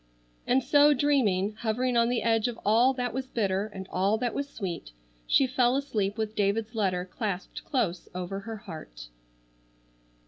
[0.47, 4.33] And so, dreaming, hovering on the edge of all that was bitter and all that
[4.33, 4.93] was sweet,
[5.27, 9.09] she fell asleep with David's letter clasped close over her heart.